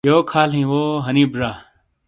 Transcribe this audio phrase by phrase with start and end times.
[0.09, 1.51] یوک حال ہی وہوحنیپ ڙا؟